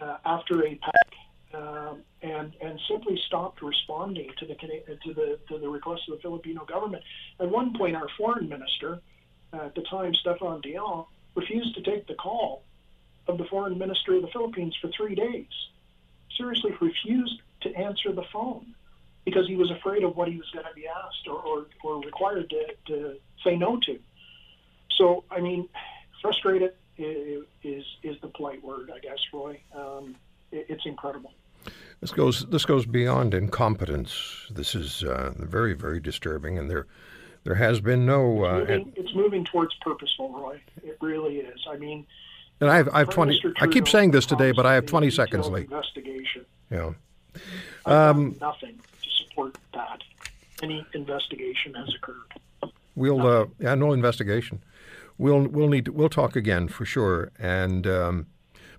uh, 0.01 0.19
after 0.25 0.57
APEC 0.57 1.55
um, 1.55 2.03
and 2.23 2.55
and 2.61 2.81
simply 2.89 3.21
stopped 3.27 3.63
responding 3.63 4.31
to 4.39 4.47
the 4.47 4.55
to 4.55 5.15
the 5.15 5.39
to 5.49 5.59
the 5.59 5.69
request 5.69 6.03
of 6.09 6.17
the 6.17 6.23
Filipino 6.23 6.65
government. 6.65 7.03
At 7.41 7.51
one 7.51 7.77
point, 7.77 7.97
our 7.97 8.09
foreign 8.17 8.49
minister 8.49 9.01
uh, 9.53 9.67
at 9.67 9.75
the 9.75 9.83
time, 9.83 10.13
Stéphane 10.25 10.63
Dion, 10.63 11.05
refused 11.35 11.75
to 11.75 11.83
take 11.83 12.07
the 12.07 12.15
call 12.15 12.65
of 13.29 13.39
the 13.39 13.45
foreign 13.45 13.79
minister 13.79 14.15
of 14.15 14.23
the 14.23 14.29
Philippines 14.29 14.77
for 14.81 14.91
three 14.97 15.15
days. 15.15 15.47
Seriously, 16.43 16.73
refused 16.81 17.41
to 17.61 17.73
answer 17.77 18.11
the 18.13 18.25
phone 18.33 18.75
because 19.25 19.47
he 19.47 19.55
was 19.55 19.71
afraid 19.71 20.03
of 20.03 20.17
what 20.17 20.27
he 20.27 20.37
was 20.37 20.51
going 20.51 20.67
to 20.67 20.75
be 20.75 20.89
asked 20.89 21.29
or, 21.29 21.39
or, 21.39 21.67
or 21.85 22.01
required 22.01 22.51
to, 22.51 22.67
to 22.89 23.17
say 23.45 23.55
no 23.55 23.79
to. 23.87 23.97
So, 24.99 25.23
I 25.31 25.41
mean, 25.41 25.69
frustrated 26.21 26.73
is 26.99 27.85
is 28.03 28.17
the 28.23 28.29
polite 28.29 28.63
word, 28.65 28.91
I 28.93 28.99
guess, 28.99 29.19
Roy. 29.33 29.61
Um, 29.73 30.17
it, 30.51 30.67
it's 30.69 30.85
incredible. 30.85 31.33
This 32.01 32.11
goes 32.11 32.45
this 32.47 32.65
goes 32.65 32.87
beyond 32.87 33.35
incompetence. 33.35 34.49
This 34.51 34.75
is 34.75 35.05
uh, 35.05 35.33
very 35.37 35.75
very 35.75 36.01
disturbing, 36.01 36.59
and 36.59 36.69
there 36.69 36.89
there 37.45 37.55
has 37.55 37.81
been 37.81 38.05
no. 38.05 38.45
Uh, 38.45 38.59
moving, 38.59 38.93
it's 38.97 39.15
moving 39.15 39.45
towards 39.45 39.75
purposeful, 39.81 40.33
Roy. 40.33 40.61
It 40.83 40.99
really 41.01 41.37
is. 41.39 41.61
I 41.71 41.77
mean, 41.77 42.05
and 42.63 42.71
I 42.71 42.77
have 42.77 42.89
I 42.89 42.99
have 43.01 43.11
twenty. 43.11 43.41
Minister 43.43 43.55
I 43.61 43.67
keep 43.67 43.89
saying 43.89 44.13
this 44.13 44.25
today, 44.25 44.53
but 44.53 44.65
I 44.65 44.75
have 44.75 44.87
twenty 44.87 45.11
seconds 45.11 45.49
left. 45.49 45.65
Investigation. 45.65 46.47
Yeah. 46.71 46.93
I've 47.85 47.93
Um, 47.93 48.37
nothing 48.41 48.79
to 49.03 49.11
support 49.11 49.59
that. 49.75 50.03
Any 50.63 50.87
investigation 50.95 51.75
has 51.75 51.93
occurred. 51.95 52.73
We'll 52.95 53.27
uh, 53.27 53.47
yeah, 53.59 53.75
no 53.75 53.93
investigation. 53.93 54.63
We'll 55.19 55.49
we'll 55.49 55.69
need 55.69 55.87
to, 55.87 55.93
we'll 55.93 56.09
talk 56.09 56.37
again 56.37 56.69
for 56.69 56.85
sure. 56.85 57.33
And 57.39 57.87
um, 57.87 58.27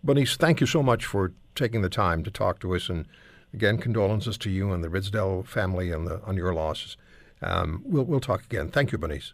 Bernice, 0.04 0.38
thank 0.38 0.62
you 0.62 0.68
so 0.68 0.82
much 0.82 1.06
for 1.06 1.34
taking 1.56 1.82
the 1.82 1.90
time 1.90 2.24
to 2.24 2.32
talk 2.32 2.60
to 2.62 2.74
us. 2.76 2.90
And 2.90 3.06
again, 3.54 3.78
condolences 3.78 4.38
to 4.40 4.50
you 4.50 4.72
and 4.72 4.84
the 4.84 4.90
Ridsdale 4.90 5.46
family 5.46 5.92
and 5.92 6.08
the, 6.08 6.22
on 6.24 6.38
your 6.38 6.54
losses. 6.54 6.96
Um, 7.42 7.82
we'll 7.86 8.06
we'll 8.06 8.22
talk 8.22 8.44
again. 8.46 8.70
Thank 8.70 8.92
you, 8.94 8.98
Bernice. 8.98 9.34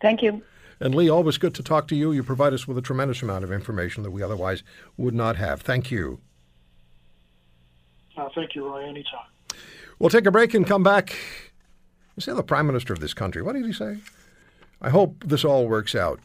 Thank 0.00 0.20
you. 0.20 0.42
And 0.82 0.96
Lee, 0.96 1.08
always 1.08 1.38
good 1.38 1.54
to 1.54 1.62
talk 1.62 1.86
to 1.88 1.94
you. 1.94 2.10
You 2.10 2.24
provide 2.24 2.52
us 2.52 2.66
with 2.66 2.76
a 2.76 2.82
tremendous 2.82 3.22
amount 3.22 3.44
of 3.44 3.52
information 3.52 4.02
that 4.02 4.10
we 4.10 4.20
otherwise 4.20 4.64
would 4.96 5.14
not 5.14 5.36
have. 5.36 5.60
Thank 5.62 5.92
you. 5.92 6.20
Uh, 8.16 8.28
thank 8.34 8.56
you, 8.56 8.66
Roy. 8.66 8.84
Anytime. 8.84 9.20
We'll 10.00 10.10
take 10.10 10.26
a 10.26 10.32
break 10.32 10.54
and 10.54 10.66
come 10.66 10.82
back 10.82 11.16
You 12.16 12.20
say 12.20 12.32
the 12.32 12.42
Prime 12.42 12.66
Minister 12.66 12.92
of 12.92 12.98
this 12.98 13.14
country. 13.14 13.42
What 13.42 13.52
did 13.52 13.64
he 13.64 13.72
say? 13.72 13.98
I 14.80 14.90
hope 14.90 15.22
this 15.24 15.44
all 15.44 15.68
works 15.68 15.94
out. 15.94 16.18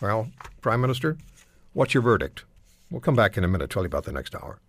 Well, 0.00 0.30
Prime 0.62 0.80
Minister, 0.80 1.18
what's 1.74 1.92
your 1.92 2.02
verdict? 2.02 2.44
We'll 2.90 3.02
come 3.02 3.14
back 3.14 3.36
in 3.36 3.44
a 3.44 3.48
minute, 3.48 3.68
tell 3.68 3.82
you 3.82 3.86
about 3.88 4.04
the 4.04 4.12
next 4.12 4.34
hour. 4.34 4.60